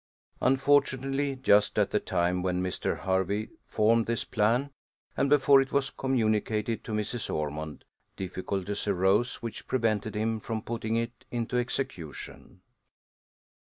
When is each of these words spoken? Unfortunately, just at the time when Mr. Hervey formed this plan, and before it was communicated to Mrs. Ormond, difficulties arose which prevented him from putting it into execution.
Unfortunately, 0.41 1.35
just 1.35 1.77
at 1.77 1.91
the 1.91 1.99
time 1.99 2.41
when 2.41 2.63
Mr. 2.63 3.01
Hervey 3.01 3.49
formed 3.65 4.07
this 4.07 4.23
plan, 4.23 4.71
and 5.15 5.29
before 5.29 5.61
it 5.61 5.71
was 5.71 5.91
communicated 5.91 6.83
to 6.85 6.91
Mrs. 6.91 7.31
Ormond, 7.31 7.83
difficulties 8.17 8.87
arose 8.87 9.43
which 9.43 9.67
prevented 9.67 10.15
him 10.15 10.39
from 10.39 10.63
putting 10.63 10.95
it 10.95 11.23
into 11.29 11.55
execution. 11.55 12.61